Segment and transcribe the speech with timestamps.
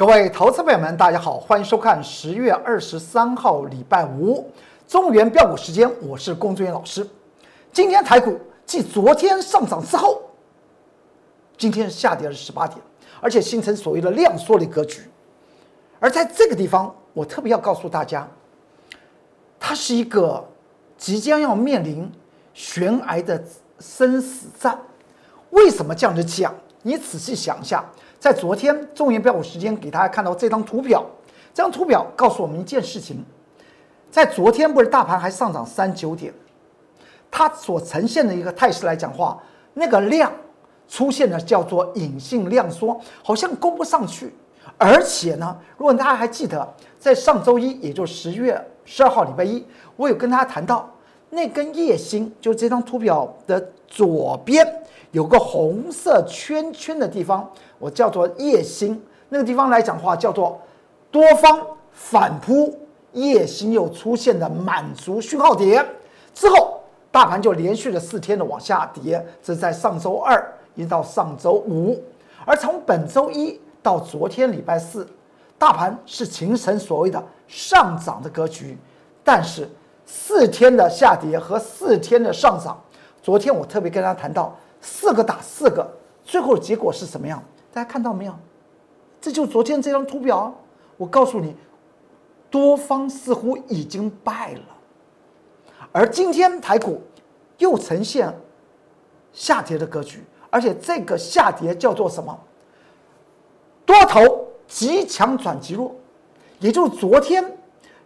[0.00, 4.50] 各位投资朋友们，大家好，欢迎收看十月二十三号礼拜五
[4.88, 7.06] 中原标股时间，我是龚志元老师。
[7.70, 10.22] 今天台股继昨天上涨之后，
[11.58, 12.80] 今天下跌了十八点，
[13.20, 15.02] 而且形成所谓的量缩的格局。
[15.98, 18.26] 而在这个地方，我特别要告诉大家，
[19.58, 20.42] 它是一个
[20.96, 22.10] 即将要面临
[22.54, 23.44] 悬崖的
[23.78, 24.80] 生死战。
[25.50, 26.54] 为什么这样子讲？
[26.80, 27.84] 你仔细想一下。
[28.20, 31.02] 在昨天中原标股时间给大家看到这张图表，
[31.54, 33.24] 这张图表告诉我们一件事情：
[34.10, 36.30] 在昨天不是大盘还上涨三九点，
[37.30, 40.30] 它所呈现的一个态势来讲话，那个量
[40.86, 44.34] 出现的叫做隐性量缩，好像攻不上去。
[44.76, 49.64] 而且呢，如果大家还记得，在上周一，也就是十月十二号礼拜一，
[49.96, 50.88] 我有跟大家谈到
[51.30, 54.79] 那根夜星，就这张图表的左边
[55.12, 57.50] 有个红色圈圈的地方。
[57.78, 60.60] 我叫做夜星，那个地方来讲的话叫做
[61.10, 61.58] 多方
[61.92, 62.78] 反扑，
[63.12, 65.84] 夜星又出现的满足讯号点
[66.34, 70.40] 之后，大盘就连续了四天的往下跌，这是在上周二
[70.74, 71.98] 一直到上周五，
[72.44, 75.08] 而从本周一到昨天礼拜四，
[75.58, 78.76] 大盘是形成所谓的上涨的格局，
[79.24, 79.66] 但是
[80.04, 82.78] 四天的下跌和四天的上涨，
[83.22, 85.88] 昨天我特别跟大家谈到四个打四个，
[86.24, 87.42] 最后的结果是什么样？
[87.72, 88.34] 大家看到没有？
[89.20, 90.54] 这就是昨天这张图表。
[90.96, 91.56] 我告诉你，
[92.50, 94.62] 多方似乎已经败了，
[95.92, 97.02] 而今天台股
[97.56, 98.34] 又呈现
[99.32, 102.38] 下跌的格局，而且这个下跌叫做什么？
[103.86, 105.94] 多头极强转极弱，
[106.58, 107.42] 也就是昨天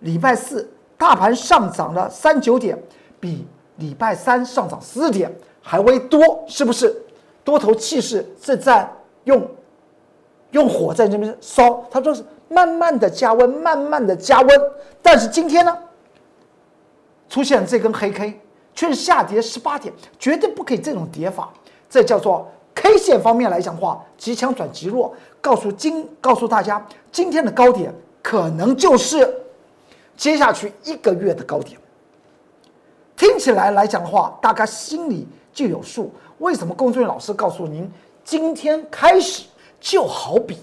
[0.00, 2.80] 礼拜四大盘上涨了三九点，
[3.18, 3.44] 比
[3.76, 5.34] 礼拜三上涨十点
[5.64, 6.94] 还为多，是不是？
[7.42, 8.88] 多头气势是在。
[9.24, 9.42] 用
[10.50, 14.62] 用火在这边烧，他说是慢慢的加温，慢慢的加温。
[15.00, 15.74] 但是今天呢，
[17.26, 18.38] 出现这根黑 K，
[18.74, 21.50] 却是下跌十八点，绝对不可以这种跌法。
[21.88, 25.14] 这叫做 K 线方面来讲话，极强转极弱。
[25.40, 27.90] 告诉今告诉大家，今天的高点
[28.22, 29.26] 可能就是
[30.18, 31.80] 接下去一个月的高点。
[33.16, 36.12] 听起来来讲的话，大家心里就有数。
[36.38, 37.90] 为什么龚俊老师告诉您？
[38.24, 39.44] 今天开始
[39.78, 40.58] 就好比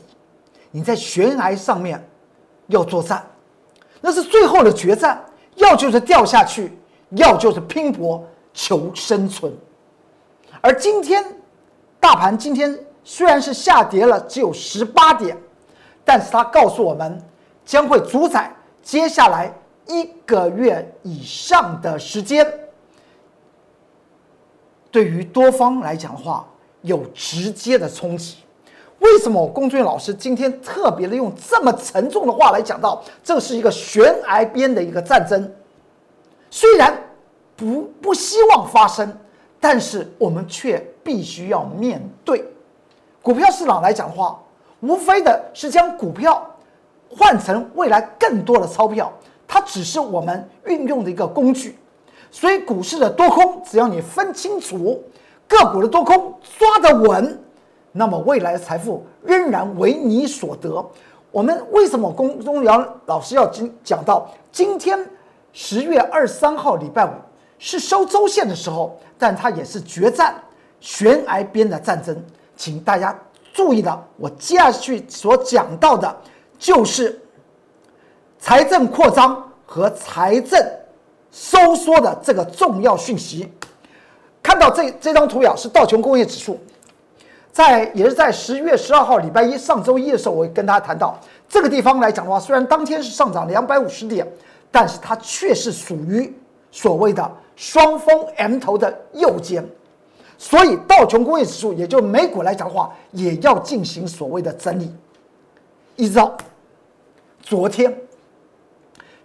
[0.72, 2.04] 你在悬崖上面
[2.68, 3.26] 要作战，
[4.02, 5.24] 那是最后的决战，
[5.56, 6.78] 要就是掉下去，
[7.12, 8.24] 要就是拼搏
[8.54, 9.54] 求生存。
[10.60, 11.24] 而今天
[12.00, 15.38] 大盘今天虽然是下跌了，只有十八点，
[16.04, 17.22] 但是它告诉我们
[17.64, 19.54] 将会主宰接下来
[19.88, 22.46] 一个月以上的时间。
[24.90, 26.48] 对于多方来讲的话。
[26.84, 28.38] 有直接的冲击，
[28.98, 35.54] 为什么龚俊老师今天特别的用这么沉重的话来讲到，这是一个悬崖边的一个战争，
[36.50, 36.92] 虽然
[37.56, 39.16] 不不希望发生，
[39.60, 42.44] 但是我们却必须要面对。
[43.22, 44.42] 股票市场来讲的话，
[44.80, 46.44] 无非的是将股票
[47.16, 49.14] 换成未来更多的钞票，
[49.54, 51.78] 它只是我们运用的一个工具。
[52.32, 55.04] 所以股市的多空，只要你分清楚。
[55.46, 57.38] 个股的多空抓得稳，
[57.92, 60.90] 那么未来的财富仍然为你所得。
[61.32, 64.98] 我们为什么龚中尧老师要今讲到今天
[65.52, 67.10] 十月二十三号礼拜五
[67.60, 70.42] 是收周线的时候，但它也是决战
[70.80, 72.16] 悬崖边的战争，
[72.56, 73.14] 请大家
[73.52, 76.16] 注意的，我接下去所讲到的
[76.58, 77.21] 就是
[78.42, 80.60] 财政扩张和财政
[81.32, 83.48] 收缩的这个重要讯息。
[84.42, 86.60] 看到这这张图表是道琼工业指数，
[87.52, 91.16] 在也是在十一月十二号礼拜一上周一的时候，我跟大家谈到
[91.48, 94.28] 这个地方来讲的话，虽然当天是上涨两百五十点，
[94.72, 96.36] 但是它却是属于
[96.72, 99.64] 所谓的双峰 M 头的右肩，
[100.40, 104.92] 所以道琼工业指数也就美股来讲的话，也要进行所谓的整理。
[105.96, 106.36] 一直到
[107.44, 107.96] 昨天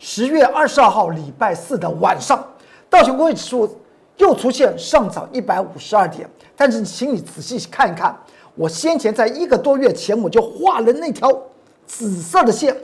[0.09, 2.41] 十月二十二号礼拜四的晚上，
[2.89, 3.69] 道琼工业指数。
[4.19, 6.27] 又出现上涨一百五十二点，
[6.57, 8.17] 但是请你仔细看一看，
[8.55, 11.31] 我先前在一个多月前我就画了那条
[11.87, 12.75] 紫色的线，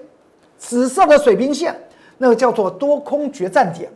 [0.58, 1.74] 紫色的水平线，
[2.18, 3.90] 那个叫做多空决战点，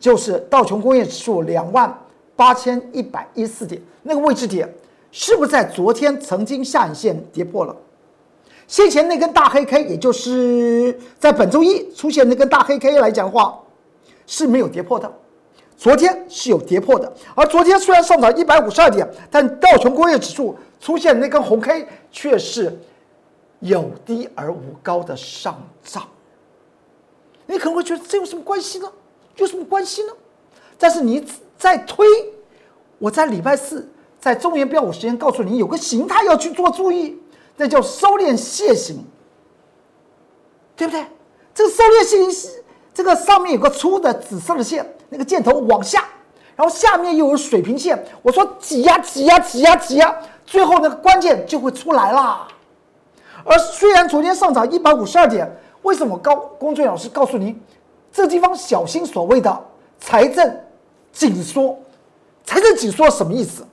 [0.00, 1.96] 就是道琼工业指数两万
[2.34, 4.68] 八千一百一四点那个位置点，
[5.12, 7.76] 是不是在昨天曾经下影线跌破了？
[8.72, 13.60] 先前那根大黑 K，也就是在本周一出现那根大黑 K 来讲话，
[14.26, 15.12] 是没有跌破的。
[15.76, 22.74] 昨天是有跌破的，而昨天虽然上涨一百五十二点，但道琼工业指数出现那根红 K 却是
[23.60, 26.08] 有低而无高的上涨。
[27.44, 28.90] 你可能会觉得这有什么关系呢？
[29.36, 30.12] 有什么关系呢？
[30.78, 31.22] 但是你
[31.58, 32.06] 在推，
[32.98, 33.86] 我在礼拜四
[34.18, 37.18] 在中原标股时间告诉你，有个形态要去做注意，
[37.56, 39.04] 那叫收敛楔形，
[40.76, 41.06] 对不对？
[41.54, 42.50] 这个收敛楔形，
[42.94, 46.04] 这个上面有个粗的紫色的线，那个箭头往下，
[46.56, 48.02] 然后下面又有水平线。
[48.22, 50.16] 我说挤呀挤呀挤呀挤呀，
[50.46, 52.48] 最后那个关键就会出来啦。
[53.44, 55.50] 而虽然昨天上涨一百五十二点，
[55.82, 57.60] 为什么高龚俊老师告诉您，
[58.12, 59.64] 这地方小心所谓的
[60.00, 60.58] 财政
[61.12, 61.78] 紧缩？
[62.44, 63.64] 财政紧缩什么意思？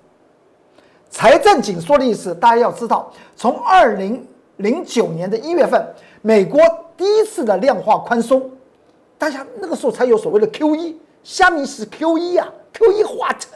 [1.10, 4.26] 财政紧缩的意思，大家要知道，从二零
[4.58, 5.84] 零九年的一月份，
[6.22, 6.62] 美国
[6.96, 8.50] 第一次的量化宽松，
[9.18, 13.52] 大家那个时候才有所谓的 Q E，下面是 Q E 啊，Q E 化成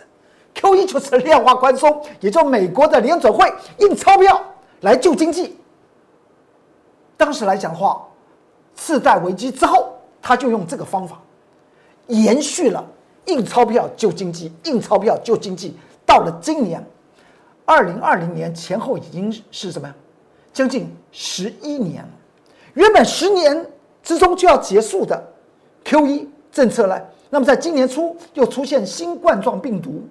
[0.55, 4.41] q E 就是量化宽松，也就美国的联准会印钞票
[4.81, 5.57] 来救经济。
[7.17, 8.05] 当时来讲的话，
[8.75, 11.21] 次贷危机之后，他就用这个方法，
[12.07, 12.83] 延续了
[13.25, 15.77] 印钞票救经济，印钞票救经济。
[16.05, 16.85] 到了今年，
[17.65, 19.93] 二零二零年前后已经是什么？
[20.51, 22.09] 将近十一年了。
[22.73, 23.65] 原本十年
[24.03, 25.23] 之中就要结束的
[25.83, 26.99] Q E 政策呢，
[27.29, 30.07] 那么在今年初又出现新冠状病毒，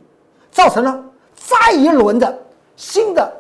[0.51, 1.05] 造成了
[1.35, 2.39] 再一轮的
[2.77, 3.33] 新的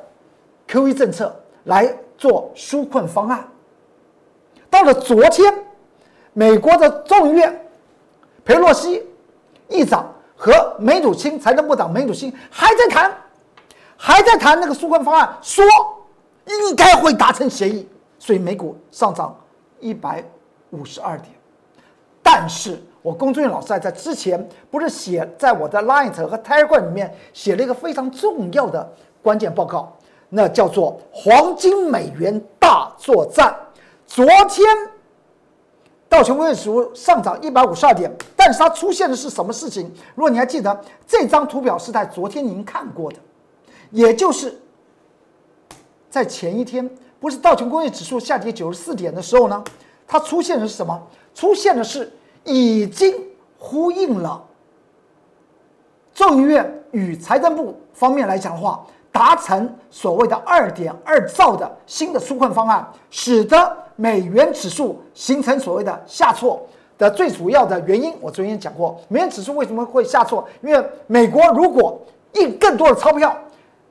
[0.69, 1.35] Q E 政策
[1.65, 3.49] 来做纾困方案。
[4.69, 5.53] 到了昨天，
[6.32, 7.67] 美国的众议院，
[8.44, 9.03] 佩洛西
[9.69, 13.17] 议长和梅努钦财政部长梅努钦还在谈，
[14.05, 15.65] 还在谈那个纾困方案，说
[16.47, 17.89] 应该会达成协议，
[18.19, 19.33] 所以美股上涨
[19.79, 20.25] 一百
[20.71, 21.33] 五十二点。
[22.21, 29.97] 但是我龚俊老师还在之前不是写在我的 Line 和 Telegram 里面写了一个非常重要的关键报告，
[30.31, 33.57] 那叫做黄金美元大作战。
[34.05, 34.67] 昨天
[36.09, 39.89] 道琼斯指数上涨一百五十二点，但是它出现的是什么事情？
[40.17, 43.19] 如果你还记得这张图表是在昨天您看过的，
[43.93, 44.61] 也就是
[46.11, 46.91] 在前一天，
[47.21, 49.62] 不是道琼工业指数下跌九十四点的时候呢？
[50.09, 51.00] 它出现的是什么？
[51.33, 52.12] 出现的是
[52.44, 53.15] 已经
[53.56, 54.44] 呼应了
[56.12, 63.79] 众议院与财政部方面来讲的话，达成所谓的二点二兆的新的纾困方案，使得。
[63.94, 66.67] 美元指数形成所谓的下挫
[66.97, 70.49] 的最主要的原因，我昨天讲过，美元指数为什么会下挫？
[70.62, 72.00] 因为美国如果
[72.33, 73.37] 印更多的钞票，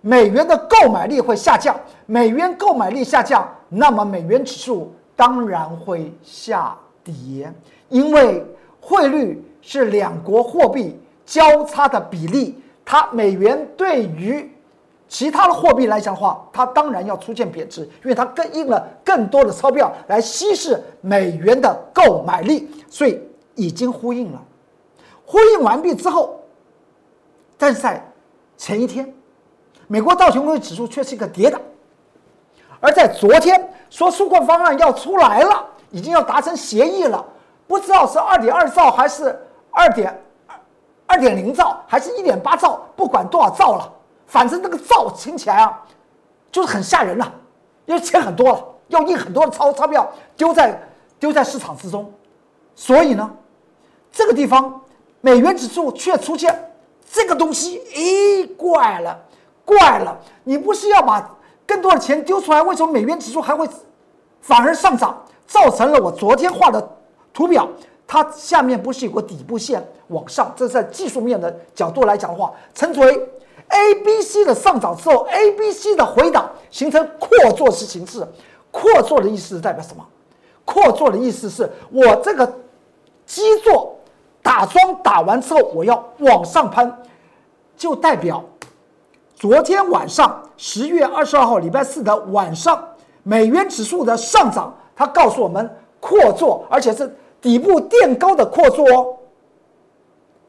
[0.01, 7.53] 美元的购买力会下降，美元购买力下降，那么美元指数当然会下跌，
[7.89, 8.45] 因为
[8.79, 14.49] 汇率是两国货币交叉的比例，它美元对于。
[15.07, 23.19] 其他的货币来讲的话，它当然要出现贬值，因为它更印了更多的钞票来稀释美元的购买力，所以
[23.55, 24.41] 已经呼应了。
[25.25, 26.39] 呼应完毕之后，
[27.57, 28.01] 但是在
[28.55, 29.13] 前一天，
[29.91, 31.59] 美国道琼斯指数却是一个跌的，
[32.79, 37.21] 而在昨天说纾困方案要出来了，已经要达成协议了，
[37.67, 39.37] 不知道是二点二兆还是
[39.69, 40.17] 二点
[41.05, 43.91] 二点零兆，还是一点八兆，不管多少兆了。
[44.27, 45.77] 反正那个造听起来啊，
[46.49, 47.29] 就是很吓人了，
[47.85, 50.81] 因为钱很多了，要印很多的钞钞票丢在
[51.19, 52.09] 丢在市场之中，
[52.75, 53.29] 所以呢，
[54.09, 54.79] 这个地方
[55.19, 56.71] 美元指数却出现
[57.11, 59.19] 这个东西，咦，怪了，
[59.65, 63.67] 怪了，你不是要把更多的钱丢出来，为什么美元指数还会
[64.41, 65.23] 反而上涨？
[65.47, 66.89] 造成了我昨天画的
[67.33, 67.67] 图表，
[68.07, 73.29] 它下面不是有个底部线往上，这是在技术面的角度来讲的话，称之为。
[73.73, 78.27] A、B、C 的上涨之后，A、B、C 的回档形成扩做式形式。
[78.69, 80.05] 扩做的意思是代表什么？
[80.65, 82.45] 扩做的意思是我这个
[83.25, 83.95] 基座
[84.41, 87.01] 打桩打完之后，我要往上攀，
[87.77, 88.43] 就代表
[89.41, 92.79] 昨天晚上十月二十二号礼拜四的晚上，
[93.23, 95.67] 美元指数的上涨，它告诉我们
[95.99, 99.17] 扩做，而且是底部垫高的扩做哦。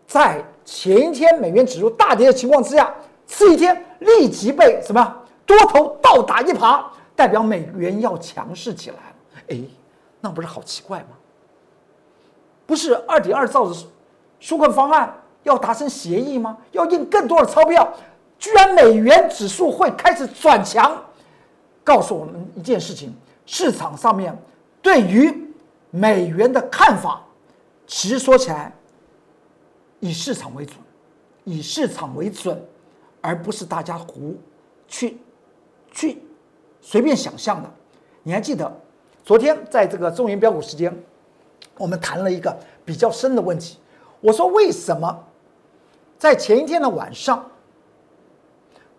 [0.06, 2.94] 在前一天美元指数大跌的情况之下。
[3.24, 6.84] 次一天立即被什么多头倒打一耙，
[7.16, 9.42] 代表美元要强势起来了。
[9.48, 9.60] 哎，
[10.20, 11.16] 那不是好奇怪吗？
[12.66, 13.74] 不是二点二兆的
[14.38, 16.58] 纾困方案要达成协议吗？
[16.72, 17.90] 要印更多的钞票，
[18.42, 21.00] 居然美元指数会开始转强，
[21.84, 23.14] 告诉我们一件事情：
[23.46, 24.36] 市场上面
[24.82, 25.32] 对于
[25.90, 27.24] 美元的看法，
[27.86, 28.74] 其实说起来，
[30.00, 30.76] 以市场为准，
[31.44, 32.60] 以市场为准。
[33.24, 34.36] 而不是大家胡
[34.88, 35.16] 去
[35.92, 36.20] 去
[36.80, 37.70] 随便想象的，
[38.24, 38.80] 你还记得
[39.22, 40.92] 昨天在这个中原标股时间，
[41.78, 43.78] 我们谈了一个比较深的问题。
[44.20, 45.24] 我说为什么
[46.18, 47.48] 在前一天的晚上，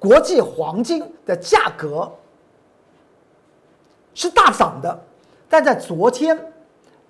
[0.04, 2.12] 国际黄金的价格
[4.14, 5.02] 是大涨的，
[5.48, 6.38] 但在昨天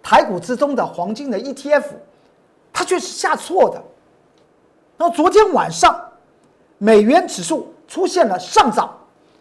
[0.04, 1.86] 台股之中的黄金的 ETF，
[2.72, 3.82] 它却是下挫的。
[4.96, 6.00] 那么昨天晚上
[6.78, 8.96] 美元指数出现了上涨，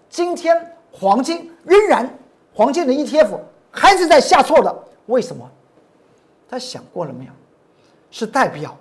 [0.09, 2.19] 今天黄金仍然
[2.55, 3.39] 黄金的 ETF
[3.71, 4.75] 还是在下挫的，
[5.07, 5.47] 为什么？
[6.49, 7.33] 他想过了没有？
[8.11, 8.75] 是代表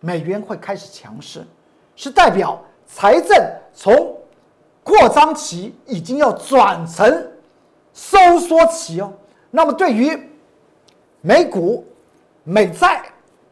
[0.00, 1.46] 美元会开始强势，
[1.94, 2.60] 是代表
[2.96, 3.36] 财政
[3.74, 4.16] 从
[4.84, 7.26] 扩张期已经要转成
[7.92, 9.12] 收缩期哦。
[9.50, 10.16] 那么对于
[11.20, 11.84] 美股、
[12.44, 13.02] 美债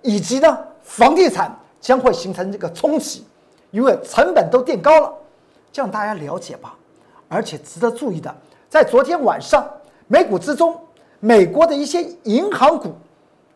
[0.00, 3.26] 以及呢房地产将会形成这个冲击，
[3.72, 5.12] 因为成本都垫高了，
[5.72, 6.76] 这样大家了解吧。
[7.28, 8.32] 而且值得注意的，
[8.68, 9.68] 在昨天晚上
[10.06, 10.78] 美股之中，
[11.18, 12.94] 美国的一些银行股。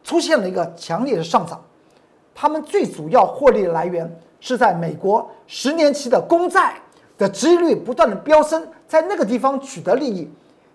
[0.02, 1.60] 出现了一个强烈的上涨，
[2.32, 4.08] 他们最主要获利来源
[4.46, 6.74] 是在美国十年期的公债
[7.18, 10.30] 的殖利率不断的飙升，在那个地方取得利益。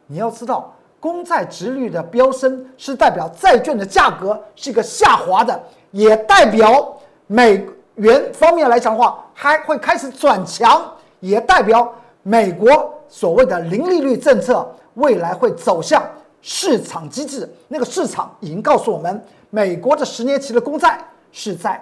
[0.07, 5.57] 你要知道，公债殖利率的飙升是代表债券的价格是一个下滑的，
[5.91, 6.97] 也代表
[7.27, 10.81] 美元方面来讲的话还会开始转强，
[11.21, 11.89] 也代表
[12.23, 16.03] 美国所谓的零利率政策未来会走向。
[16.41, 20.99] 市场机制，那个市场已经告诉我们，美国的十年期的公债
[21.31, 21.79] 是在，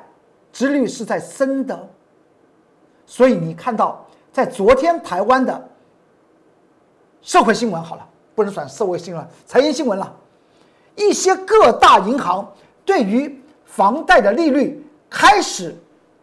[0.52, 1.90] 殖率是在升的。
[3.06, 5.70] 所以你看到，在昨天台湾的
[7.22, 10.16] 社会新闻好了，不能算社会新闻，财经新闻了，
[10.96, 12.48] 一些各大银行
[12.86, 15.76] 对于房贷的利率开始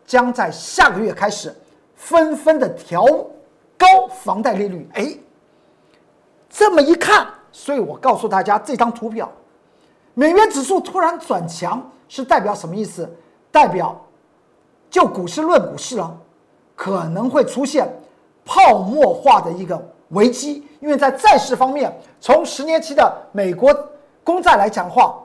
[0.06, 1.54] 将在下个月开始
[1.96, 3.04] 纷纷的调
[3.76, 4.88] 高房贷利率。
[4.94, 5.16] 哎，
[6.48, 7.26] 这么一看。
[7.52, 9.32] 所以我告诉大家，这张图表，
[10.12, 13.10] 美元指数突然转强是代表什么意思？
[13.50, 13.98] 代表
[14.96, 16.18] 就股市论股市了，
[16.74, 17.86] 可能会出现
[18.46, 20.66] 泡沫化的一个危机。
[20.80, 23.78] 因为在债市方面，从十年期的美国
[24.24, 25.22] 公债来讲话，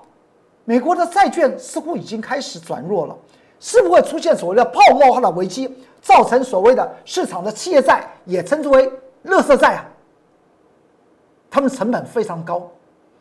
[0.66, 3.16] 美国的债券似乎已经开始转弱了，
[3.62, 8.92] 是不会出现所谓的泡沫化的危机，造成所谓的市场的企业债也称之为
[9.24, 9.88] “垃圾债”啊？
[11.50, 12.70] 他们成本非常高，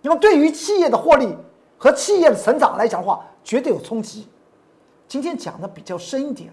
[0.02, 1.32] 那么对于企业的获利
[1.78, 4.26] 和企业的成长来讲的话，绝对有冲击。
[5.10, 6.48] 今天讲的比较深一点，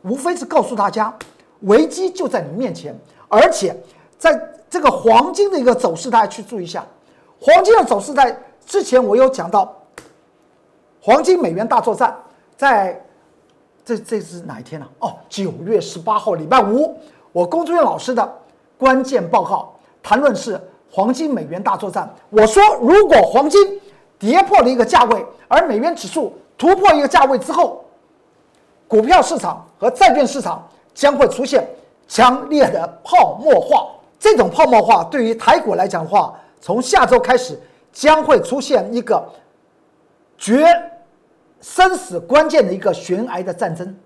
[0.00, 1.14] 无非是告诉大家，
[1.60, 3.76] 危机就在你面前，而且
[4.16, 4.40] 在
[4.70, 6.82] 这个黄金的一个走势，大家去注意一下。
[7.38, 9.70] 黄金的走势在之前我有讲到，
[10.98, 12.16] 黄金美元大作战，
[12.56, 12.98] 在
[13.84, 14.88] 这这是哪一天呢？
[15.00, 16.96] 哦，九月十八号礼拜五，
[17.32, 18.38] 我龚志远老师的
[18.78, 20.58] 关键报告谈论是。
[20.92, 23.80] 黄金美元大作战，我说如果黄金
[24.18, 27.84] 跌破了一个价位，而美元指数突破一个价位之后，
[28.90, 31.64] 股票市场和债券市场将会出现
[32.08, 33.86] 强烈的泡沫化。
[34.18, 37.56] 这种泡沫化对于台股来讲的话，从下周开始
[37.92, 39.24] 将会出现一个
[40.36, 40.66] 决
[41.60, 43.96] 生死关键的一个悬崖的战争。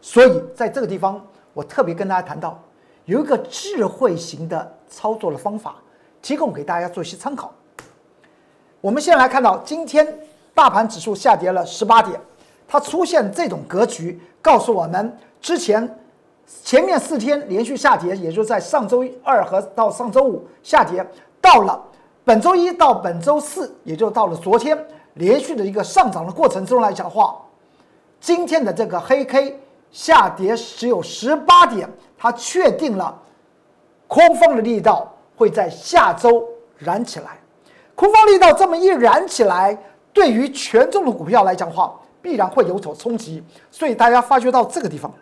[0.00, 1.22] 所以在这个地方，
[1.52, 2.58] 我特别跟大家谈到。
[3.04, 5.76] 有一个智慧型的操作的方法，
[6.22, 7.52] 提供给大家做一些参考。
[8.80, 10.20] 我们先来看到今天
[10.54, 12.18] 大盘指数下跌了十八点，
[12.66, 15.98] 它出现这种格局，告诉我们之前
[16.62, 21.06] 前面四天连续下跌，也就在上周二和到上周五下跌，
[21.40, 21.82] 到了
[22.24, 24.78] 本周一到本周四，也就到了昨天
[25.14, 27.40] 连续的一个上涨的过程中来讲话，
[28.20, 29.60] 今天的这个黑 K
[29.92, 31.88] 下跌只有十八点。
[32.16, 33.14] 它确定了
[34.08, 36.42] 空方的力道会在下周
[36.78, 37.38] 燃起来，
[37.94, 39.76] 空方力道这么一燃起来，
[40.10, 41.94] 对于权重的股票来讲话，
[42.24, 43.44] 必然会有所冲击。
[43.70, 45.12] 所以大家发觉到这个地方，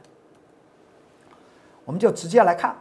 [1.85, 2.75] 我们就直接来看，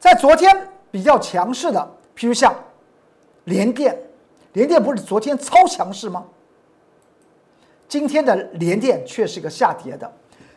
[0.00, 1.80] 在昨天比较强势的，
[2.16, 2.52] 譬如像
[3.44, 3.96] 联电，
[4.54, 6.24] 联电不是昨天超强势吗？
[7.88, 10.12] 今天的联电却是一个下跌的，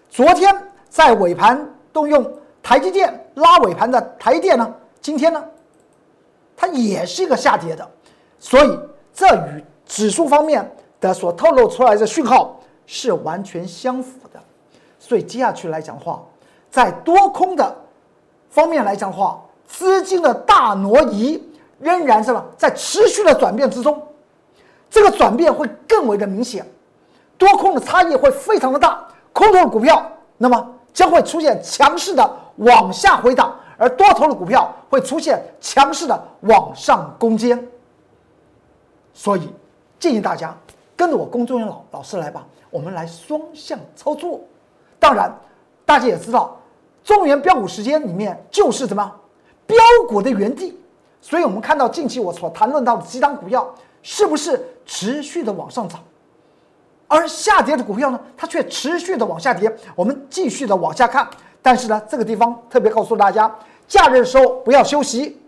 [0.09, 0.53] 昨天。
[0.89, 2.25] 在尾盘动用
[2.63, 5.43] 台积电拉尾盘的台积电呢，今天呢，
[6.55, 7.87] 它也是一个下跌的，
[8.39, 8.79] 所以
[9.13, 10.65] 这与指数方面
[10.99, 14.39] 的所透露出来的讯号是完全相符的。
[14.99, 16.21] 所以接下去来讲话，
[16.69, 17.75] 在多空的
[18.49, 21.41] 方面来讲话，资金的大挪移
[21.79, 24.01] 仍然是吧在持续的转变之中，
[24.89, 26.65] 这个转变会更为的明显，
[27.37, 30.73] 多空的差异会非常的大，空头的股票那么。
[30.93, 37.67] 将会出现强势的往下回档，而多头的股票会出现强势的往上攻坚。
[39.13, 39.53] 所以
[39.99, 40.57] 建议大家
[40.97, 44.41] 跟着我工作人员老老师来吧，我们来双向操作。
[44.99, 45.31] 当然，
[45.85, 46.59] 大家也知道，
[47.03, 49.15] 中原标股时间里面就是什么
[49.67, 49.77] 标
[50.09, 50.77] 股的原地，
[51.21, 55.99] 所以我们看到近期我所谈论到的几档股票，是不是持续的往上涨？
[57.07, 59.73] 而下跌的股票呢，它却持续的往下跌。
[59.95, 61.25] 我们继续的往下看，
[61.61, 63.49] 但是呢，这个地方特别告诉大家，
[63.87, 65.39] 假日的时候不要休息，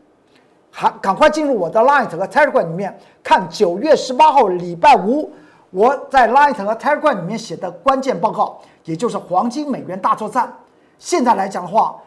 [0.79, 5.29] 还赶快进入我的 Light 和 Telegram 里面看九月十八号礼拜五
[5.71, 10.53] 我在 Light 和 Telegram 里面写的关键报告，也就是黄金美元大作战。
[10.97, 11.97] 现在来讲的话，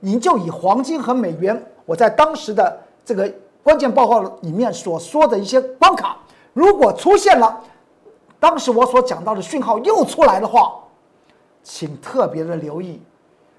[0.00, 3.30] 您就以黄金和美元，我在当时的这个
[3.62, 6.16] 关键报告里面所说的一些关卡，
[6.54, 7.60] 如果出现了。
[8.40, 10.74] 当时我所讲到的讯号又出来的话，
[11.62, 12.98] 请特别的留意。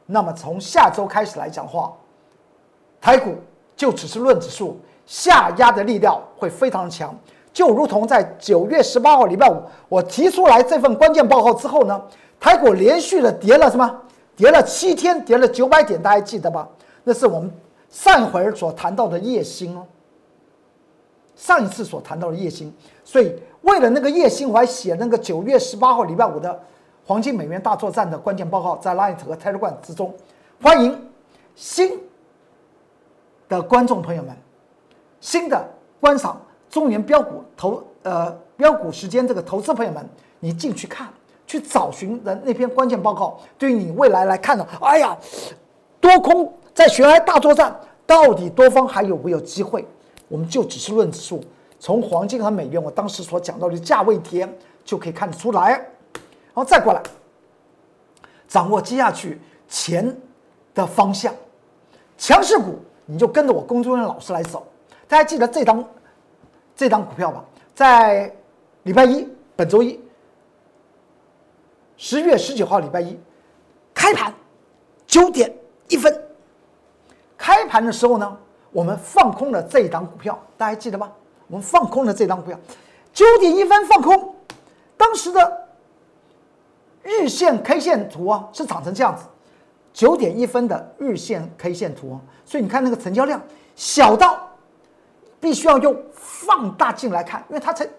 [0.07, 1.93] 那么从下周开始来讲话，
[2.99, 3.35] 台股
[3.77, 7.17] 就只是论指数下压的力量会非常强，
[7.53, 12.01] 就如同在九月十八号礼拜五我提出来这份关键报告之后呢，
[12.37, 14.01] 台股连续的跌了什么？
[14.35, 16.67] 跌了七天，跌了九百点，大家记得吧？
[17.05, 17.49] 那是我们
[17.89, 19.85] 上一回所谈到的夜星哦，
[21.37, 22.73] 上一次所谈到的夜星，
[23.05, 23.33] 所以。
[23.63, 26.57] 为了那个叶兴，我还写那个九月十八号礼拜五的
[27.05, 30.13] 黄金美元大作战的关键报告，在 Light 和 Telegram 之中，
[30.61, 30.97] 欢迎
[31.53, 31.99] 新
[33.49, 34.35] 的观众朋友们，
[35.19, 35.65] 新的
[35.99, 40.07] 观赏中原标股投呃标股时间这个投资朋友们，
[40.39, 41.07] 你进去看，
[41.45, 45.17] 去找寻的那篇关键报告，对于你未来来看呢，哎呀，
[45.99, 47.75] 多空在悬崖大作战，
[48.05, 49.85] 到底多方还有没有机会？
[50.27, 51.43] 我们就只是论指数。
[51.79, 54.51] 从黄金和美元，我当时所讲到的价位点
[54.83, 55.69] 就可以看得出来。
[55.71, 57.01] 然后再过来，
[58.47, 60.15] 掌握接下去钱
[60.73, 61.33] 的方向，
[62.17, 64.67] 强势股你就跟着我工作人员老师来走。
[65.07, 65.83] 大家记得这张
[66.75, 67.43] 这张股票吧？
[67.73, 68.31] 在
[68.83, 69.99] 礼拜一，本周一，
[71.95, 73.17] 十月十九号礼拜一
[73.93, 74.33] 开盘
[75.07, 75.51] 九点
[75.87, 76.21] 一分，
[77.37, 78.37] 开盘的时候呢，
[78.71, 81.11] 我们放空了这一档股票，大家记得吗？
[81.47, 82.59] 我们放空了这张股票，
[83.13, 84.35] 九点一分放空，
[84.97, 85.67] 当时的
[87.03, 89.23] 日线 K 线图啊是长成这样子，
[89.97, 93.41] 九点一分的日线 K 线图，所以你看那个成交量
[93.75, 94.47] 小到
[95.39, 97.89] 必须要用放大镜来看，因为它才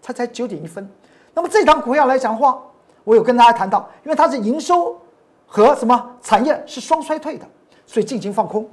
[0.00, 0.88] 它才九点一分。
[1.34, 2.62] 那么这张股票来讲的话，
[3.02, 4.96] 我有跟大家谈到，因为它是营收
[5.44, 7.44] 和什么产业是双衰退的，
[7.84, 8.70] 所以进行放空。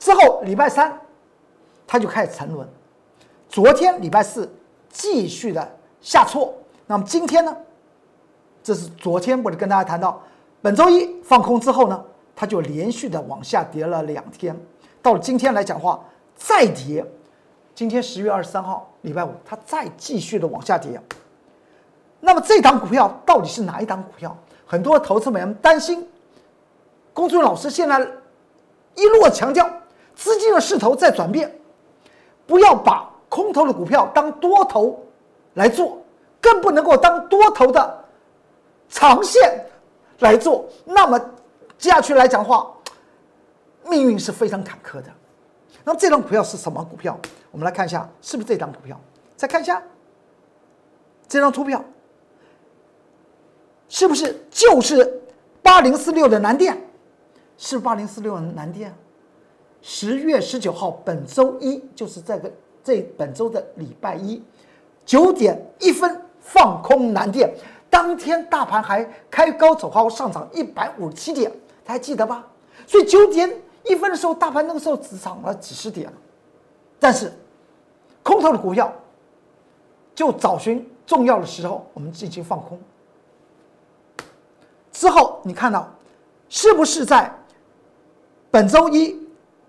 [0.00, 1.00] 之后礼拜三
[1.86, 2.68] 它就开始沉沦。
[3.48, 4.52] 昨天礼拜四
[4.90, 6.52] 继续的下挫，
[6.88, 7.56] 那么今天呢？
[8.64, 10.20] 这是昨天我就跟大家谈到，
[10.66, 14.60] 本周一放空之后呢，它就连续的往下跌了两天，
[15.00, 17.06] 到了今天来讲话再跌，
[17.72, 21.00] 今天十月二十三号礼拜五，它再继续的往下跌。
[22.18, 24.36] 那么这档股票到底是哪一档股票？
[24.66, 26.04] 很多投资们担心，
[27.12, 28.00] 公孙老师现在
[28.96, 29.70] 一路强调
[30.16, 31.56] 资金的势头在转变，
[32.44, 33.08] 不要把。
[33.28, 35.00] 空头的股票当多头
[35.54, 35.96] 来做，
[36.40, 38.04] 更不能够当多头的
[38.88, 39.64] 长线
[40.18, 40.66] 来做。
[40.84, 41.18] 那么
[41.78, 42.72] 接下去来讲话，
[43.88, 45.10] 命运是非常坎坷的。
[45.84, 47.18] 那么这张股票是什么股票？
[47.50, 49.00] 我们来看一下，是不是这张股票？
[49.36, 49.82] 再看一下
[51.28, 51.84] 这张图票，
[53.88, 55.22] 是不是就是
[55.62, 56.76] 八零四六的南电？
[57.58, 58.94] 是八零四六的南电？
[59.82, 62.50] 十月十九号，本周一就是这个。
[62.84, 64.40] 这本周的礼拜一
[65.04, 67.52] 九点一分放空南电，
[67.88, 71.50] 当天大盘还开高走高，上涨一百五十七点，
[71.84, 72.46] 大家记得吧？
[72.86, 73.50] 所以九点
[73.84, 76.12] 一分的时候，大盘那个时候只涨了几十点，
[76.98, 77.32] 但是
[78.22, 78.92] 空头的股票
[80.14, 82.78] 就找寻重要的时候，我们进行放空。
[84.92, 85.88] 之后你看到
[86.48, 87.30] 是不是在
[88.50, 89.18] 本周一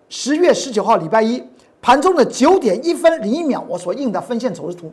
[0.10, 1.44] 十月十九号礼拜一？
[1.80, 4.92] 盘中的九点一分零一秒，我所印的分线走势图，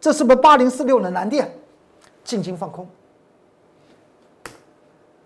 [0.00, 1.52] 这是不是八零四六的蓝电
[2.24, 2.88] 进行放空？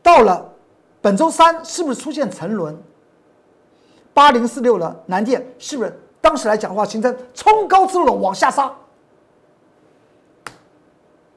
[0.03, 0.53] 到了
[1.01, 2.77] 本周三，是不是出现沉沦？
[4.15, 8.73] 八零四六的南电是不是当时来讲的话，形成冲高之后往下杀？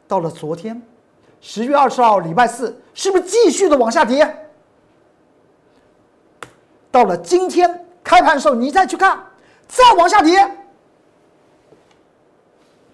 [0.07, 0.81] 到了昨天，
[1.41, 4.49] 十月二十号礼拜四，是不是继续的往下跌？
[6.89, 9.23] 到了今天开盘的时候，你再去看。
[9.67, 10.57] 再往下跌，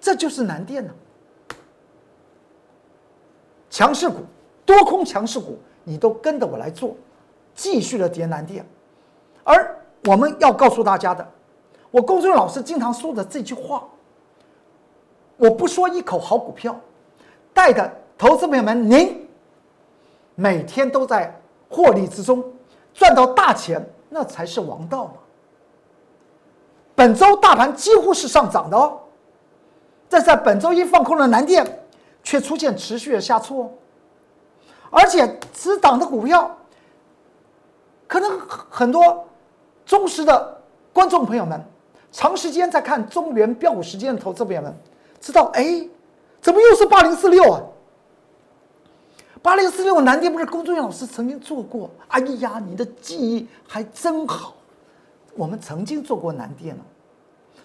[0.02, 0.94] 这就是难电呢。
[3.76, 4.20] 强势股、
[4.66, 6.96] 多空强势股，你都跟着我来做，
[7.54, 8.66] 继续的跌南电，
[9.44, 11.30] 而我们要告诉大家的，
[11.92, 13.84] 我公孙老师经常说的这句话，
[15.36, 16.74] 我不说一口好股票，
[17.54, 19.28] 带的投资朋友们，您
[20.36, 21.38] 每天都在
[21.70, 22.42] 获利之中
[22.94, 25.14] 赚到大钱，那才是王道嘛。
[26.96, 29.02] 本周大盘几乎是上涨的哦，
[30.08, 31.85] 这在本周一放空的南电
[32.26, 33.72] 却出现持续的下挫，
[34.90, 36.58] 而且此档的股票，
[38.08, 39.26] 可能很多
[39.86, 40.62] 忠实的
[40.92, 41.64] 观众朋友们，
[42.12, 44.76] 长时间在看中原标股时间的投资朋友们，
[45.22, 45.88] 知道哎，
[46.42, 47.62] 怎么又是八零四六啊？
[49.44, 51.88] 八零四六南电不是龚俊老师曾经做过？
[52.08, 54.56] 哎呀，你的记忆还真好。
[55.36, 56.82] 我们曾经做过南电了，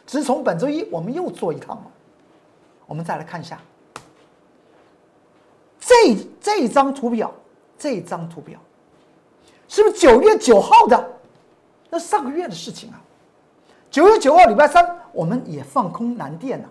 [0.06, 1.84] 只是从本周一我们又做一趟了。
[2.84, 3.58] 我们再来看一下
[5.80, 7.32] 这这张图表，
[7.78, 8.60] 这张图表
[9.66, 11.10] 是不是九月九号的？
[11.88, 13.00] 那上个月的事情啊。
[13.90, 16.68] 九月九号礼拜三，我们也放空南电了。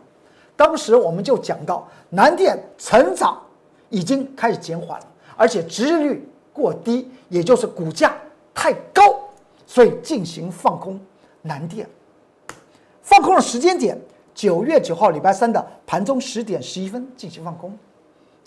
[0.56, 3.42] 当时我们就讲到南电成长
[3.90, 4.98] 已经开始减缓，
[5.36, 8.16] 而且值日率过低，也就是股价
[8.54, 9.02] 太高。
[9.66, 11.00] 所以进行放空
[11.44, 11.88] 南电，
[13.04, 14.00] 放空的时间点
[14.34, 17.78] 九月九号礼拜三的盘中十点十一分进行放空，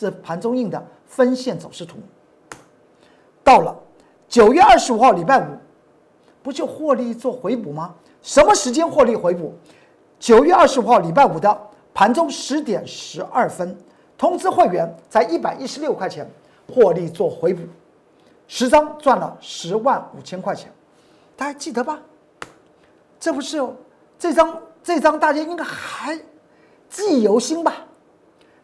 [0.03, 1.97] 这盘中印的分线走势图。
[3.45, 3.73] 到了
[4.29, 5.57] 九月二十五号礼拜五，
[6.43, 7.95] 不就获利做回补吗？
[8.21, 9.55] 什么时间获利回补？
[10.19, 11.57] 九月二十五号礼拜五的
[11.95, 13.79] 盘中十点十二分，
[14.19, 16.29] 通知会员在一百一十六块钱
[16.67, 17.63] 获利做回补，
[18.49, 20.69] 十张赚了十万五千块钱。
[21.37, 22.01] 大家记得吧？
[23.21, 23.65] 这不是
[24.19, 26.19] 这张这张大家应该还
[26.89, 27.87] 记忆犹新吧？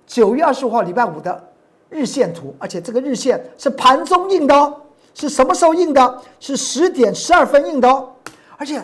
[0.09, 1.49] 九月二十五号礼拜五的
[1.91, 4.75] 日线图，而且这个日线是盘中印的哦。
[5.15, 6.23] 是什么时候印的？
[6.41, 8.11] 是十点十二分印的哦。
[8.57, 8.81] 而且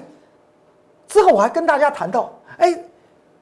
[1.09, 2.79] 之后我还跟大家谈到，哎，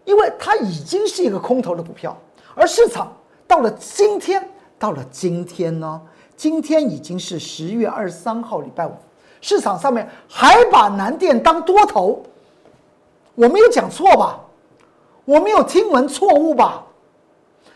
[0.05, 2.17] 因为它已经是一个空头的股票，
[2.55, 3.13] 而市场
[3.49, 6.01] 到了今天，到了今天呢，
[6.37, 8.93] 今天已经是十月二十三号礼拜五。
[9.41, 12.23] 市场上面还把南电当多头，
[13.35, 14.39] 我没有讲错吧？
[15.25, 16.85] 我没有听闻错误吧？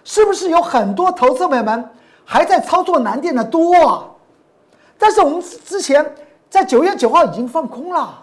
[0.06, 1.90] 是不是有很多投资朋友们
[2.24, 4.08] 还在操作南电的多啊？
[4.96, 6.14] 但是我们之前
[6.48, 8.22] 在九月九号已经放空了，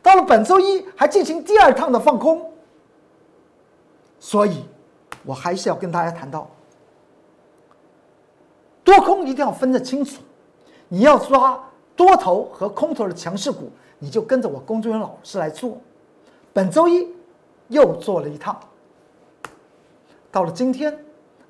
[0.00, 2.52] 到了本周一还进行第二趟的放空，
[4.20, 4.64] 所以
[5.24, 6.48] 我还是要跟大家谈到，
[8.84, 10.22] 多空一定要分得清楚，
[10.88, 11.60] 你要抓。
[11.96, 13.70] 多头和空头的强势股，
[14.00, 15.78] 你就跟着我龚俊元老师来做。
[16.52, 17.08] 本周一
[17.68, 18.58] 又做了一趟，
[20.32, 21.03] 到了今天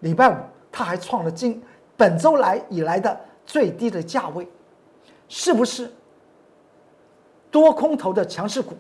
[0.04, 0.36] 礼拜五，
[0.70, 1.60] 他还创了今
[1.96, 4.46] 本周来以来的最低的价位，
[5.28, 5.90] 是不是？
[7.50, 8.74] 多空头的强势股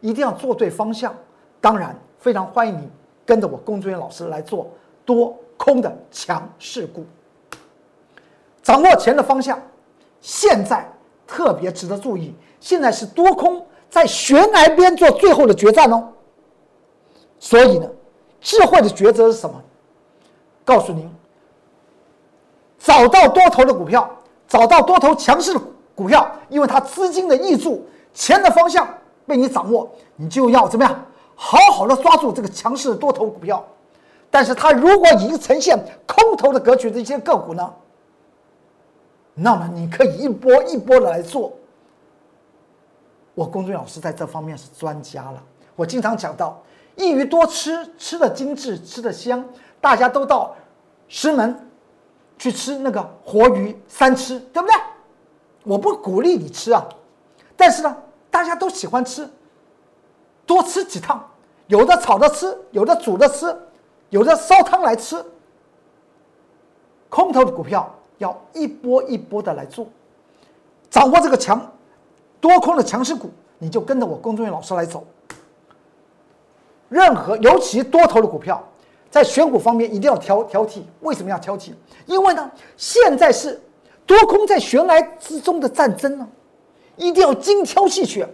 [0.00, 1.14] 一定要做对方向。
[1.60, 2.90] 当然，非常欢迎你
[3.24, 4.68] 跟着我龚俊元老师来做
[5.04, 7.06] 多空的强势股，
[8.60, 9.60] 掌握钱的方向。
[10.20, 10.90] 现在
[11.24, 16.12] 特别值得注意，现在是多空在悬崖边做最后的决战哦。
[17.38, 17.88] 所以呢，
[18.40, 19.62] 智慧的抉择是什么？
[20.68, 21.10] 告诉您，
[22.78, 24.06] 找到多头的股票，
[24.46, 25.60] 找到多头强势的
[25.94, 28.86] 股票，因为它资金的溢注，钱的方向
[29.26, 31.04] 被你掌握，你就要怎么样？
[31.34, 33.64] 好好的抓住这个强势多头股票。
[34.28, 37.72] 但是它如果已经呈现空头的格局的一些个股呢？
[39.32, 41.50] 那么你可以一波一波的来做。
[43.34, 45.42] 我龚俊老师在这方面是专家了。
[45.76, 46.60] 我经常讲到，
[46.94, 49.42] 一鱼多吃，吃的精致，吃的香。
[49.80, 50.54] 大家都到
[51.08, 51.70] 石门
[52.38, 54.74] 去吃那个活鱼三吃，对不对？
[55.64, 56.86] 我不鼓励你吃啊，
[57.56, 57.96] 但是呢，
[58.30, 59.28] 大家都喜欢吃，
[60.46, 61.26] 多吃几趟。
[61.66, 63.54] 有的炒着吃，有的煮着吃，
[64.10, 65.24] 有的烧汤来吃。
[67.08, 67.94] 空头的股票。
[68.18, 69.86] 要一波一波的来做，
[70.90, 71.64] 掌握这个强
[72.40, 75.06] 多空的强势股，你就跟着我龚忠元老师来走。
[76.88, 78.60] 任何尤其多头的股票，
[79.10, 80.82] 在选股方面一定要挑挑剔。
[81.00, 81.72] 为什么要挑剔？
[82.06, 83.60] 因为呢，现在是
[84.06, 86.28] 多空在悬崖之中的战争呢，
[86.96, 88.28] 一定要精挑细选，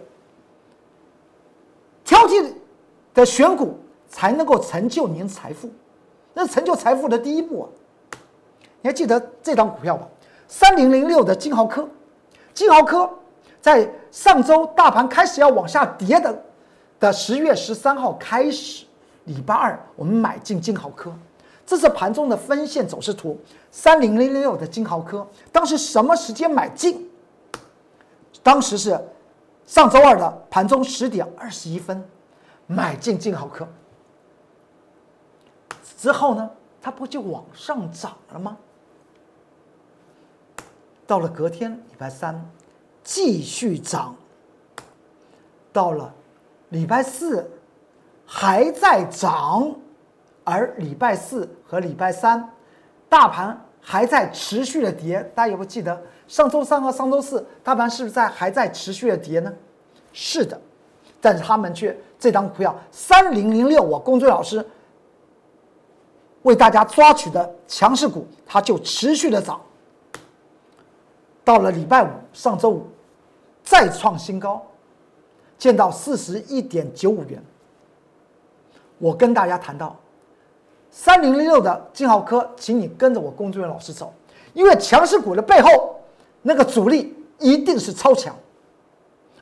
[2.03, 2.53] 挑剔
[3.13, 5.69] 的选股才能够成就您财富，
[6.33, 7.69] 那成就财富的第一步啊。
[8.81, 10.07] 你还记得这张股票吧？
[10.47, 11.89] 三零零六的金豪科，
[12.53, 13.09] 金豪科
[13.59, 16.43] 在上周大盘开始要往下跌的
[16.99, 18.84] 的十月十三号开始，
[19.25, 21.13] 礼拜二我们买进金豪科，
[21.65, 23.39] 这是盘中的分线走势图。
[23.69, 27.09] 三零零零六的金豪科当时什么时间买进？
[28.41, 28.99] 当时是
[29.65, 32.03] 上周二的盘中十点二十一分
[32.67, 33.67] 买进金豪科，
[35.97, 36.49] 之后呢，
[36.81, 38.57] 它不就往上涨了吗？
[41.07, 42.43] 到了隔天礼拜三，
[43.03, 44.15] 继续涨。
[45.73, 46.13] 到了
[46.69, 47.49] 礼拜四
[48.25, 49.73] 还在涨，
[50.43, 52.49] 而礼拜四和礼拜三，
[53.07, 55.21] 大盘还在持续的跌。
[55.35, 59.53] 大家有没有记得上周三和上周四大盘是不是在还在持续的跌呢？
[60.11, 60.59] 是的，
[61.21, 64.65] 但是他们却这张股票三零零六，我龚俊老师
[66.43, 69.59] 为大家抓取的强势股，它就持续的涨。
[71.43, 72.87] 到了礼拜五，上周五
[73.63, 74.65] 再创新高。
[75.57, 77.41] 见到四十一点九五元，
[78.97, 79.95] 我跟大家谈到
[80.89, 84.13] 三零零六的金豪科，请你跟着我工作人员老师走，
[84.53, 85.99] 因为强势股的背后
[86.41, 88.33] 那个主力一定是超强。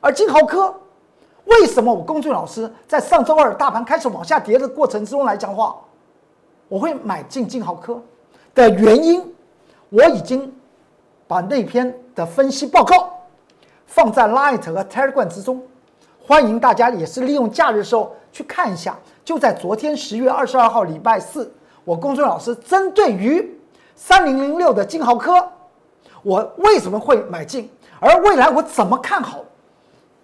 [0.00, 0.74] 而金豪科
[1.44, 5.76] 为什么我工作人员老师在上周二大盘开始往下跌的过程之中来讲话，
[6.68, 8.02] 我会买进金豪科
[8.54, 9.34] 的原因，
[9.90, 10.52] 我已经
[11.28, 13.12] 把那篇的分析报告
[13.86, 15.62] 放在 Light 和 Telegram 之中。
[16.26, 18.96] 欢迎大家也是利用假日时候去看一下。
[19.22, 21.52] 就在昨天十月二十二号礼拜四，
[21.84, 23.58] 我公孙老师针对于
[23.94, 25.46] 三零零六的金豪科，
[26.22, 27.70] 我为什么会买进？
[28.00, 29.44] 而未来我怎么看好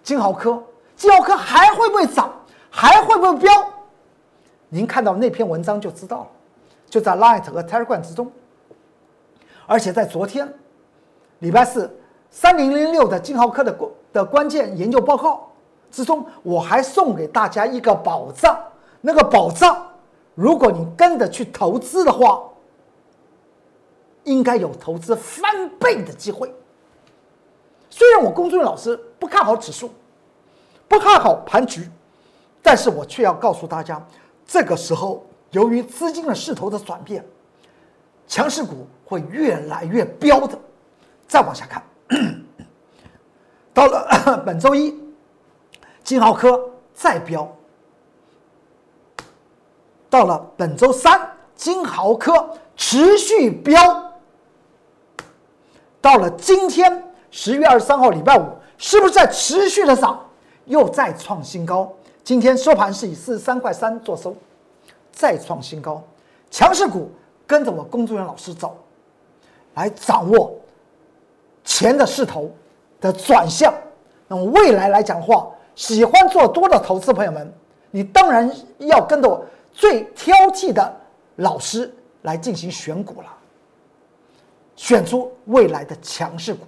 [0.01, 0.61] 金豪科？
[0.95, 2.31] 金豪科还会不会涨？
[2.71, 3.51] 还会不会飙？
[4.69, 6.27] 您看到那篇文章就知道了，
[6.89, 8.31] 就在 Light 和 Telegram 之中。
[9.67, 10.51] 而且在昨天
[11.39, 11.95] 礼拜四，
[12.31, 15.50] 三零零六的金豪科的关的关键研究报告。
[15.91, 18.57] 之中，我还送给大家一个宝藏。
[19.01, 19.85] 那个宝藏，
[20.35, 22.41] 如果你跟着去投资的话，
[24.23, 26.53] 应该有投资翻倍的机会。
[27.89, 29.91] 虽然我公孙老师不看好指数，
[30.87, 31.89] 不看好盘局，
[32.61, 33.99] 但是我却要告诉大家，
[34.45, 37.25] 这个时候由于资金的势头的转变，
[38.27, 40.57] 强势股会越来越飙的。
[41.27, 41.83] 再往下看，
[43.73, 45.10] 到了 本周一。
[46.03, 47.47] 金豪科再飙，
[50.09, 51.19] 到了本周三，
[51.55, 54.11] 金豪科持续飙，
[56.01, 58.45] 到了今天十月二十三号礼拜五，
[58.77, 60.19] 是不是在持续的涨，
[60.65, 61.91] 又再创新高？
[62.23, 64.35] 今天收盘是以四十三块三做收，
[65.11, 66.01] 再创新高。
[66.49, 67.09] 强势股
[67.47, 68.77] 跟着我工作人员老师走，
[69.75, 70.53] 来掌握
[71.63, 72.51] 钱的势头
[72.99, 73.73] 的转向。
[74.27, 77.51] 那么未来来讲的话，喜欢做多的投资朋友们，
[77.89, 81.01] 你当然要跟着我最挑剔的
[81.37, 81.91] 老师
[82.23, 83.27] 来进行选股了，
[84.75, 86.65] 选出未来的强势股。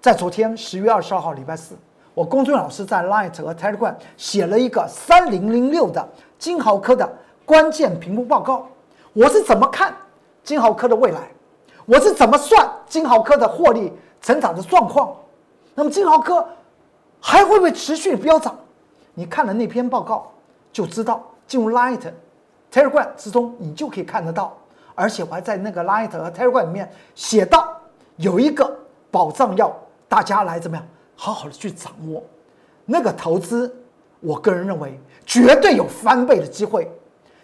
[0.00, 1.74] 在昨天十月二十二号礼拜四，
[2.14, 7.10] 我公孙老师在 Light 和 Telegram 写了一个三零零六的金豪科的
[7.44, 8.68] 关键评估报告，
[9.12, 9.94] 我是怎么看
[10.44, 11.28] 金豪科的未来，
[11.84, 15.14] 我是怎么算金豪科的获利成长的状况。
[15.78, 16.44] 那么金豪科
[17.20, 18.58] 还会不会持续飙涨？
[19.14, 20.32] 你看了那篇报告
[20.72, 21.24] 就知道。
[21.46, 22.00] 进入 Light
[22.70, 24.58] Telegram 之中，你就可以看得到。
[24.96, 27.80] 而且我还在那个 Light 和 Telegram 里面写到，
[28.16, 28.76] 有一个
[29.12, 29.72] 宝藏要
[30.08, 32.24] 大家来怎么样好好的去掌握。
[32.84, 33.72] 那个投资，
[34.18, 36.90] 我个人认为绝对有翻倍的机会。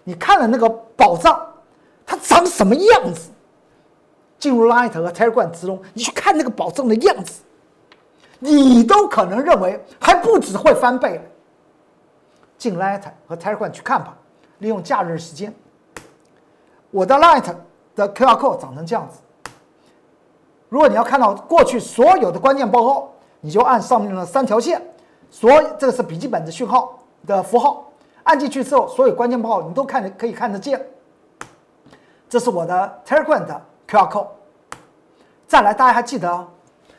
[0.02, 1.40] 你看了那个宝藏，
[2.04, 3.30] 它长什么样子？
[4.40, 7.42] 进入 Light 和 Telegram 之中，你去看那个宝藏的样子。
[8.44, 11.18] 你都可能认为还不止会翻倍，
[12.58, 14.14] 进 Light 和 Telegram 去看吧。
[14.58, 15.52] 利用假日时间，
[16.90, 17.54] 我的 Light
[17.96, 19.20] 的 QR code 长成这样子。
[20.68, 24.80] 如果你要看到过去所有的关键报告，你就按上面的三条线，
[25.30, 27.90] 所这个是笔记本的讯号的符号，
[28.24, 30.86] 按进去之后，所有关键报告你都看得可以看得见。
[32.28, 34.28] 这是我的 Telegram 的 QR code。
[35.46, 36.48] 再来，大家还记得？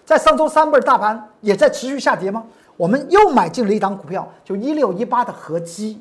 [0.05, 2.43] 在上周三，不是大盘也在持续下跌吗？
[2.77, 5.99] 我们又买进了一档股票，就一六一八的合基。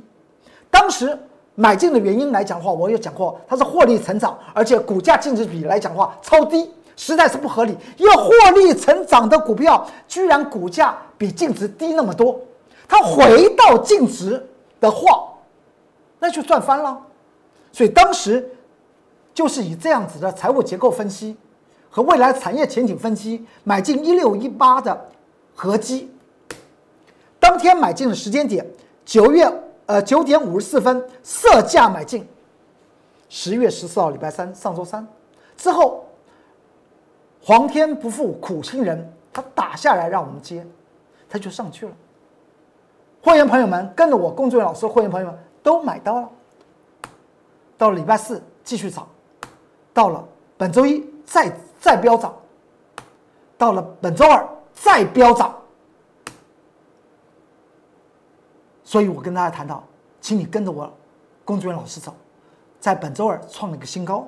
[0.71, 1.19] 当时
[1.55, 7.77] 买进的原因来讲的话，我有讲过，它是获利成长，而且股价净值比来讲的话超低，实在是不合理。
[7.97, 12.39] 因为获利成长的股票，居然股价比净值低那么多，
[12.87, 14.45] 它回到净值
[14.81, 15.29] 的话，
[16.19, 17.01] 那就赚翻了。
[17.73, 18.51] 所以当时
[19.33, 21.37] 就是以这样子的财务结构分析。
[21.95, 25.09] 和未来产业前景分析，买进一六一八的
[25.55, 26.11] 合基，
[27.39, 28.67] 当天买进的时间点
[29.05, 29.49] 九月
[29.87, 32.27] 呃九点五十四分色价买进，
[33.29, 35.07] 十月十四号礼拜三上周三
[35.57, 36.05] 之后
[37.41, 40.67] 皇天不负苦心人，他打下来让我们接，
[41.29, 41.93] 他就上去了。
[43.23, 46.29] 会员朋友们跟着我，工作老师，会员朋友们都买到了。
[47.79, 49.07] 到了礼拜四继续涨，
[49.93, 50.27] 到了
[50.57, 52.35] 本周一再再飙涨，
[53.59, 55.55] 到了本周二再飙涨。
[58.83, 59.85] 所以我跟大家谈到，
[60.19, 60.91] 请你跟着我，
[61.45, 62.15] 工作人员老师走，
[62.81, 64.27] 在本周二创了一个新高。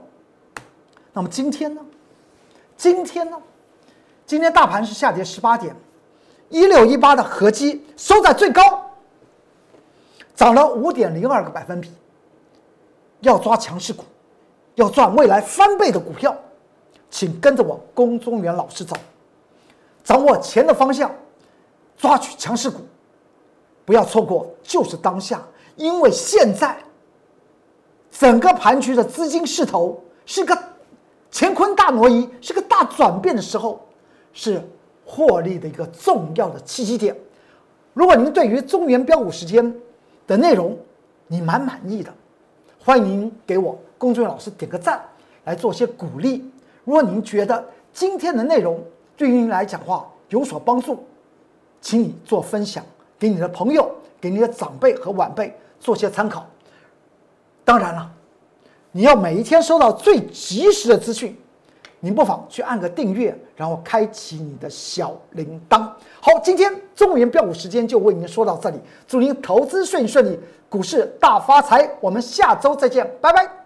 [1.14, 1.81] 那么今天呢？
[2.77, 3.38] 今天呢？
[4.27, 5.75] 今天大盘是下跌十八点，
[6.51, 8.62] 一六一八的合基收在最高，
[10.35, 11.90] 涨了五点零二个百分比。
[13.21, 14.05] 要抓强势股，
[14.75, 16.37] 要赚未来翻倍的股票，
[17.16, 18.94] 请跟着我龚中原老师走，
[20.05, 21.11] 掌握钱的方向，
[21.96, 22.81] 抓取强势股，
[23.87, 25.42] 不要错过就是当下，
[25.76, 26.76] 因为现在
[28.11, 30.55] 整个盘局的资金势头是个
[31.33, 33.81] 乾坤大挪移，是个大转变的时候，
[34.35, 34.62] 是
[35.07, 37.16] 获利的一个重要的契机点。
[37.94, 39.74] 如果您对于中原标股时间
[40.26, 40.76] 的内容
[41.29, 42.12] 你蛮满意的。
[42.79, 45.02] 欢迎您给我龚俊老师点个赞，
[45.44, 46.44] 来做些鼓励。
[46.87, 48.81] 如果您觉得今天的内容
[49.16, 51.05] 对于您来讲话有所帮助，
[51.81, 52.85] 请你做分享
[53.18, 56.46] 给你的朋友、给你的长辈和晚辈做些参考。
[57.64, 58.09] 当然了，
[58.92, 61.37] 你要每一天收到最及时的资讯，
[61.99, 65.90] 您不妨去按个订阅，然后开启你的小铃铛。
[66.20, 70.38] 好，今天中原标股时间就为您说到这里，祝您投资顺顺利。
[70.68, 73.65] 股市大发财，我们下周再见，拜拜！